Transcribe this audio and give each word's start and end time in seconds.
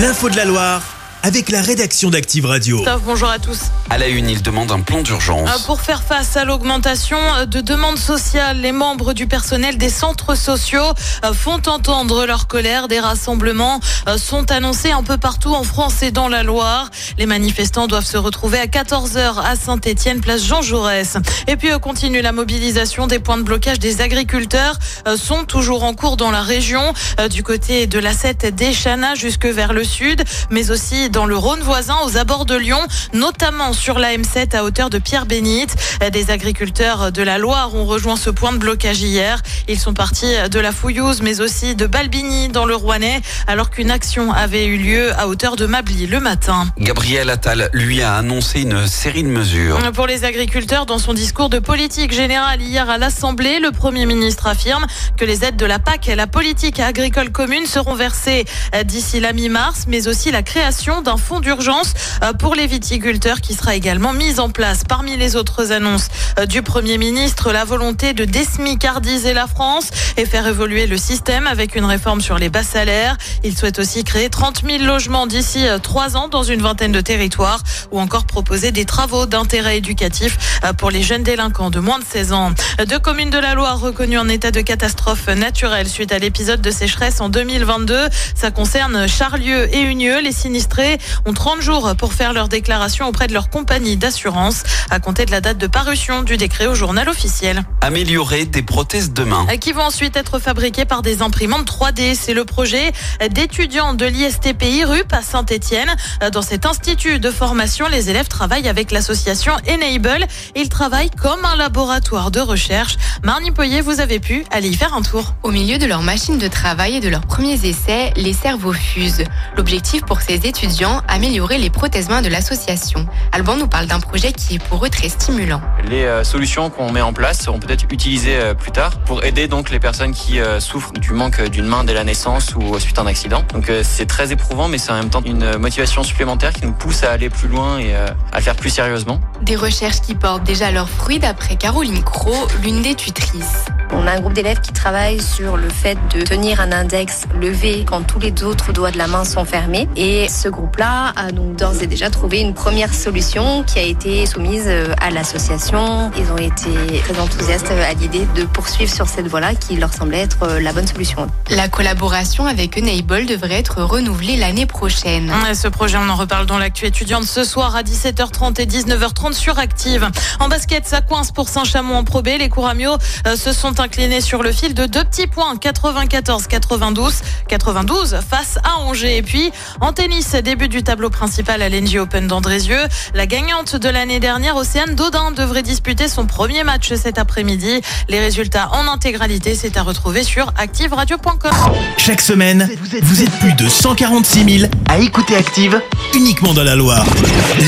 L'info 0.00 0.30
de 0.30 0.36
la 0.36 0.46
Loire 0.46 0.89
avec 1.22 1.50
la 1.50 1.60
rédaction 1.60 2.10
d'Active 2.10 2.46
Radio. 2.46 2.76
Christophe, 2.76 3.02
bonjour 3.04 3.28
à 3.28 3.38
tous. 3.38 3.58
À 3.90 3.98
la 3.98 4.08
une, 4.08 4.28
il 4.28 4.42
demande 4.42 4.72
un 4.72 4.80
plan 4.80 5.02
d'urgence. 5.02 5.48
Euh, 5.48 5.66
Pour 5.66 5.80
faire 5.80 6.02
face 6.02 6.36
à 6.36 6.44
l'augmentation 6.44 7.18
de 7.46 7.60
demandes 7.60 7.98
sociales, 7.98 8.60
les 8.60 8.72
membres 8.72 9.12
du 9.12 9.26
personnel 9.26 9.76
des 9.76 9.90
centres 9.90 10.34
sociaux 10.34 10.94
euh, 11.24 11.32
font 11.34 11.60
entendre 11.66 12.24
leur 12.24 12.46
colère. 12.46 12.88
Des 12.88 13.00
rassemblements 13.00 13.80
euh, 14.08 14.16
sont 14.16 14.50
annoncés 14.50 14.92
un 14.92 15.02
peu 15.02 15.18
partout 15.18 15.54
en 15.54 15.62
France 15.62 16.02
et 16.02 16.10
dans 16.10 16.28
la 16.28 16.42
Loire. 16.42 16.90
Les 17.18 17.26
manifestants 17.26 17.86
doivent 17.86 18.06
se 18.06 18.16
retrouver 18.16 18.58
à 18.58 18.66
14h 18.66 19.40
à 19.44 19.56
Saint-Étienne, 19.56 20.20
place 20.20 20.44
Jean 20.44 20.62
Jaurès. 20.62 21.16
Et 21.46 21.56
puis 21.56 21.70
euh, 21.70 21.78
continue 21.78 22.22
la 22.22 22.32
mobilisation 22.32 23.06
des 23.06 23.18
points 23.18 23.36
de 23.36 23.42
blocage 23.42 23.78
des 23.78 24.00
agriculteurs 24.00 24.78
euh, 25.06 25.16
sont 25.16 25.44
toujours 25.44 25.84
en 25.84 25.92
cours 25.94 26.16
dans 26.16 26.30
la 26.30 26.42
région, 26.42 26.94
euh, 27.18 27.28
du 27.28 27.42
côté 27.42 27.86
de 27.86 27.98
la 27.98 28.12
7 28.14 28.54
d'Echana 28.54 29.14
jusque 29.14 29.46
vers 29.46 29.72
le 29.72 29.84
sud, 29.84 30.22
mais 30.50 30.70
aussi 30.70 31.09
dans 31.10 31.26
le 31.26 31.36
Rhône 31.36 31.60
voisin 31.60 31.96
aux 32.04 32.16
abords 32.16 32.46
de 32.46 32.56
Lyon, 32.56 32.80
notamment 33.12 33.72
sur 33.72 33.98
la 33.98 34.16
M7 34.16 34.56
à 34.56 34.64
hauteur 34.64 34.90
de 34.90 34.98
Pierre-Bénite. 34.98 35.74
Des 36.12 36.30
agriculteurs 36.30 37.12
de 37.12 37.22
la 37.22 37.38
Loire 37.38 37.74
ont 37.74 37.84
rejoint 37.84 38.16
ce 38.16 38.30
point 38.30 38.52
de 38.52 38.58
blocage 38.58 39.00
hier. 39.02 39.42
Ils 39.68 39.78
sont 39.78 39.94
partis 39.94 40.32
de 40.50 40.60
la 40.60 40.72
Fouillouse, 40.72 41.22
mais 41.22 41.40
aussi 41.40 41.74
de 41.74 41.86
Balbigny 41.86 42.48
dans 42.48 42.64
le 42.64 42.74
Rouennais, 42.74 43.20
alors 43.46 43.70
qu'une 43.70 43.90
action 43.90 44.32
avait 44.32 44.66
eu 44.66 44.78
lieu 44.78 45.12
à 45.18 45.26
hauteur 45.28 45.56
de 45.56 45.66
Mably 45.66 46.06
le 46.06 46.20
matin. 46.20 46.66
Gabriel 46.78 47.30
Attal, 47.30 47.70
lui, 47.72 48.02
a 48.02 48.14
annoncé 48.14 48.62
une 48.62 48.86
série 48.86 49.22
de 49.22 49.28
mesures. 49.28 49.78
Pour 49.92 50.06
les 50.06 50.24
agriculteurs, 50.24 50.86
dans 50.86 50.98
son 50.98 51.14
discours 51.14 51.48
de 51.48 51.58
politique 51.58 52.12
générale 52.12 52.62
hier 52.62 52.88
à 52.88 52.98
l'Assemblée, 52.98 53.58
le 53.58 53.72
Premier 53.72 54.06
ministre 54.06 54.46
affirme 54.46 54.86
que 55.16 55.24
les 55.24 55.44
aides 55.44 55.56
de 55.56 55.66
la 55.66 55.78
PAC 55.78 56.08
et 56.08 56.14
la 56.14 56.26
politique 56.26 56.80
agricole 56.80 57.30
commune 57.30 57.66
seront 57.66 57.94
versées 57.94 58.44
d'ici 58.84 59.20
la 59.20 59.32
mi-mars, 59.32 59.84
mais 59.88 60.08
aussi 60.08 60.30
la 60.30 60.42
création 60.42 60.99
d'un 61.02 61.16
fonds 61.16 61.40
d'urgence 61.40 61.94
euh, 62.22 62.32
pour 62.32 62.54
les 62.54 62.66
viticulteurs 62.66 63.40
qui 63.40 63.54
sera 63.54 63.74
également 63.74 64.12
mise 64.12 64.40
en 64.40 64.50
place. 64.50 64.82
Parmi 64.88 65.16
les 65.16 65.36
autres 65.36 65.72
annonces 65.72 66.08
euh, 66.38 66.46
du 66.46 66.62
Premier 66.62 66.98
ministre, 66.98 67.52
la 67.52 67.64
volonté 67.64 68.12
de 68.12 68.24
désmicardiser 68.24 69.32
la 69.32 69.46
France 69.46 69.90
et 70.16 70.26
faire 70.26 70.46
évoluer 70.46 70.86
le 70.86 70.96
système 70.96 71.46
avec 71.46 71.76
une 71.76 71.84
réforme 71.84 72.20
sur 72.20 72.38
les 72.38 72.48
bas 72.48 72.62
salaires. 72.62 73.16
Il 73.44 73.56
souhaite 73.56 73.78
aussi 73.78 74.04
créer 74.04 74.28
30 74.28 74.62
000 74.64 74.84
logements 74.84 75.26
d'ici 75.26 75.66
euh, 75.66 75.78
trois 75.78 76.16
ans 76.16 76.28
dans 76.28 76.42
une 76.42 76.62
vingtaine 76.62 76.92
de 76.92 77.00
territoires 77.00 77.62
ou 77.90 78.00
encore 78.00 78.24
proposer 78.24 78.72
des 78.72 78.84
travaux 78.84 79.26
d'intérêt 79.26 79.78
éducatif 79.78 80.60
pour 80.78 80.90
les 80.90 81.02
jeunes 81.02 81.22
délinquants 81.22 81.70
de 81.70 81.80
moins 81.80 81.98
de 81.98 82.04
16 82.04 82.32
ans. 82.32 82.52
Deux 82.86 82.98
communes 82.98 83.30
de 83.30 83.38
la 83.38 83.54
Loire 83.54 83.80
reconnues 83.80 84.18
en 84.18 84.28
état 84.28 84.50
de 84.50 84.60
catastrophe 84.60 85.28
naturelle 85.28 85.88
suite 85.88 86.12
à 86.12 86.18
l'épisode 86.18 86.60
de 86.60 86.70
sécheresse 86.70 87.20
en 87.20 87.28
2022. 87.28 88.08
Ça 88.34 88.50
concerne 88.50 89.08
Charlieu 89.08 89.74
et 89.74 89.80
Unieux. 89.80 90.20
Les 90.20 90.32
sinistrés 90.32 90.89
ont 91.26 91.32
30 91.32 91.60
jours 91.60 91.94
pour 91.96 92.12
faire 92.12 92.32
leur 92.32 92.48
déclaration 92.48 93.06
auprès 93.08 93.26
de 93.26 93.32
leur 93.32 93.50
compagnie 93.50 93.96
d'assurance 93.96 94.62
à 94.90 95.00
compter 95.00 95.26
de 95.26 95.30
la 95.30 95.40
date 95.40 95.58
de 95.58 95.66
parution 95.66 96.22
du 96.22 96.36
décret 96.36 96.66
au 96.66 96.74
journal 96.74 97.08
officiel. 97.08 97.62
Améliorer 97.80 98.44
des 98.44 98.62
prothèses 98.62 99.12
de 99.12 99.24
main. 99.24 99.46
Euh, 99.50 99.56
Qui 99.56 99.72
vont 99.72 99.82
ensuite 99.82 100.16
être 100.16 100.38
fabriquées 100.38 100.84
par 100.84 101.02
des 101.02 101.22
imprimantes 101.22 101.66
3D. 101.66 102.14
C'est 102.14 102.34
le 102.34 102.44
projet 102.44 102.92
d'étudiants 103.30 103.94
de 103.94 104.06
l'ISTP 104.06 104.62
IRUP 104.62 105.12
à 105.12 105.22
Saint-Etienne. 105.22 105.94
Dans 106.32 106.42
cet 106.42 106.66
institut 106.66 107.18
de 107.18 107.30
formation, 107.30 107.86
les 107.88 108.10
élèves 108.10 108.28
travaillent 108.28 108.68
avec 108.68 108.90
l'association 108.90 109.52
Enable. 109.68 110.26
Ils 110.56 110.68
travaillent 110.68 111.10
comme 111.10 111.44
un 111.44 111.56
laboratoire 111.56 112.30
de 112.30 112.40
recherche. 112.40 112.96
Marnie 113.22 113.50
Poyer, 113.50 113.80
vous 113.80 114.00
avez 114.00 114.18
pu 114.20 114.44
aller 114.50 114.68
y 114.68 114.74
faire 114.74 114.94
un 114.94 115.02
tour. 115.02 115.34
Au 115.42 115.50
milieu 115.50 115.78
de 115.78 115.86
leur 115.86 116.02
machine 116.02 116.38
de 116.38 116.48
travail 116.48 116.96
et 116.96 117.00
de 117.00 117.08
leurs 117.08 117.26
premiers 117.26 117.66
essais, 117.66 118.12
les 118.16 118.32
cerveaux 118.32 118.72
fusent. 118.72 119.24
L'objectif 119.56 120.02
pour 120.04 120.20
ces 120.20 120.34
étudiants, 120.34 120.79
améliorer 121.08 121.58
les 121.58 121.70
prothèses 121.70 122.08
mains 122.08 122.22
de 122.22 122.28
l'association. 122.28 123.06
Alban 123.32 123.56
nous 123.56 123.66
parle 123.66 123.86
d'un 123.86 124.00
projet 124.00 124.32
qui 124.32 124.54
est 124.54 124.58
pour 124.58 124.84
eux 124.84 124.88
très 124.88 125.08
stimulant. 125.08 125.60
Les 125.88 126.04
euh, 126.04 126.24
solutions 126.24 126.70
qu'on 126.70 126.90
met 126.90 127.02
en 127.02 127.12
place 127.12 127.40
seront 127.40 127.58
peut-être 127.58 127.84
utilisées 127.90 128.36
euh, 128.36 128.54
plus 128.54 128.70
tard 128.70 128.98
pour 129.00 129.24
aider 129.24 129.46
donc 129.46 129.70
les 129.70 129.78
personnes 129.78 130.12
qui 130.12 130.40
euh, 130.40 130.58
souffrent 130.60 130.92
du 130.92 131.12
manque 131.12 131.42
d'une 131.48 131.66
main 131.66 131.84
dès 131.84 131.92
la 131.92 132.04
naissance 132.04 132.54
ou 132.54 132.78
suite 132.78 132.98
à 132.98 133.02
un 133.02 133.06
accident. 133.06 133.42
Donc 133.52 133.70
c'est 133.82 134.06
très 134.06 134.32
éprouvant 134.32 134.68
mais 134.68 134.78
c'est 134.78 134.92
en 134.92 134.96
même 134.96 135.10
temps 135.10 135.22
une 135.24 135.56
motivation 135.58 136.02
supplémentaire 136.02 136.52
qui 136.52 136.64
nous 136.64 136.72
pousse 136.72 137.02
à 137.04 137.10
aller 137.10 137.28
plus 137.28 137.48
loin 137.48 137.78
et 137.78 137.94
à 137.94 138.14
le 138.36 138.42
faire 138.42 138.56
plus 138.56 138.70
sérieusement. 138.70 139.20
Des 139.42 139.56
recherches 139.56 140.00
qui 140.00 140.14
portent 140.14 140.44
déjà 140.44 140.70
leurs 140.70 140.88
fruits 140.88 141.18
d'après 141.18 141.56
Caroline 141.56 142.02
Cros, 142.02 142.48
l'une 142.62 142.82
des 142.82 142.94
tutrices. 142.94 143.66
On 143.92 144.06
a 144.06 144.12
un 144.12 144.20
groupe 144.20 144.34
d'élèves 144.34 144.60
qui 144.60 144.72
travaille 144.72 145.20
sur 145.20 145.56
le 145.56 145.68
fait 145.68 145.98
de 146.14 146.22
tenir 146.22 146.60
un 146.60 146.70
index 146.72 147.24
levé 147.40 147.84
quand 147.86 148.02
tous 148.02 148.20
les 148.20 148.30
autres 148.44 148.72
doigts 148.72 148.90
de 148.90 148.98
la 148.98 149.08
main 149.08 149.24
sont 149.24 149.44
fermés. 149.44 149.88
Et 149.96 150.28
ce 150.28 150.48
groupe-là 150.48 151.12
a 151.16 151.32
donc 151.32 151.56
d'ores 151.56 151.82
et 151.82 151.86
déjà 151.86 152.08
trouvé 152.10 152.40
une 152.40 152.54
première 152.54 152.94
solution 152.94 153.64
qui 153.64 153.78
a 153.78 153.82
été 153.82 154.26
soumise 154.26 154.64
euh, 154.66 154.94
à 155.00 155.10
l'association. 155.10 156.10
Ils 156.16 156.30
ont 156.30 156.36
été 156.38 157.00
très 157.04 157.18
enthousiastes 157.18 157.70
à 157.70 157.92
l'idée 157.94 158.26
de 158.36 158.44
poursuivre 158.44 158.92
sur 158.92 159.08
cette 159.08 159.26
voie-là 159.26 159.54
qui 159.54 159.76
leur 159.76 159.92
semblait 159.92 160.20
être 160.20 160.44
euh, 160.44 160.60
la 160.60 160.72
bonne 160.72 160.86
solution. 160.86 161.26
La 161.50 161.68
collaboration 161.68 162.46
avec 162.46 162.78
Enable 162.78 163.26
devrait 163.26 163.58
être 163.58 163.82
renouvelée 163.82 164.36
l'année 164.36 164.66
prochaine. 164.66 165.32
Ouais, 165.44 165.54
Ce 165.54 165.66
projet, 165.68 165.98
on 165.98 166.08
en 166.08 166.16
reparle 166.16 166.46
dans 166.46 166.58
l'actu 166.58 166.86
étudiante 166.86 167.24
ce 167.24 167.42
soir 167.42 167.74
à 167.74 167.82
17h30 167.82 168.60
et 168.60 168.66
19h30 168.66 169.32
sur 169.32 169.58
Active. 169.58 170.08
En 170.38 170.48
basket, 170.48 170.86
ça 170.86 171.00
coince 171.00 171.32
pour 171.32 171.48
Saint-Chamond 171.48 171.96
en 171.96 172.04
Pro 172.04 172.22
B. 172.22 172.28
Les 172.38 172.48
Couramio 172.48 172.92
euh, 173.26 173.36
se 173.36 173.52
sont 173.52 173.79
inclinés 173.80 174.20
sur 174.20 174.42
le 174.42 174.52
fil 174.52 174.74
de 174.74 174.86
deux 174.86 175.04
petits 175.04 175.26
points, 175.26 175.54
94-92, 175.56 177.22
92 177.48 178.18
face 178.28 178.58
à 178.62 178.78
Angers. 178.78 179.16
Et 179.16 179.22
puis, 179.22 179.50
en 179.80 179.92
tennis, 179.92 180.32
début 180.32 180.68
du 180.68 180.82
tableau 180.82 181.10
principal 181.10 181.62
à 181.62 181.68
l'NG 181.68 181.98
Open 181.98 182.26
d'Andrézieux. 182.26 182.80
La 183.14 183.26
gagnante 183.26 183.76
de 183.76 183.88
l'année 183.88 184.20
dernière, 184.20 184.56
Océane 184.56 184.94
Dodin, 184.94 185.32
devrait 185.32 185.62
disputer 185.62 186.08
son 186.08 186.26
premier 186.26 186.64
match 186.64 186.92
cet 186.94 187.18
après-midi. 187.18 187.80
Les 188.08 188.20
résultats 188.20 188.70
en 188.72 188.86
intégralité, 188.86 189.54
c'est 189.54 189.76
à 189.76 189.82
retrouver 189.82 190.22
sur 190.24 190.52
activeradio.com. 190.56 191.50
Chaque 191.96 192.20
semaine, 192.20 192.68
vous 193.02 193.22
êtes 193.22 193.32
plus 193.38 193.54
de 193.54 193.68
146 193.68 194.58
000 194.60 194.72
à 194.88 194.98
écouter 194.98 195.36
Active 195.36 195.80
uniquement 196.14 196.54
dans 196.54 196.64
la 196.64 196.76
Loire. 196.76 197.06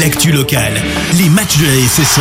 L'actu 0.01 0.33
locale, 0.33 0.75
les 1.15 1.28
matchs 1.28 1.59
de 1.59 1.67
la 1.67 1.89
SSE, 1.89 2.21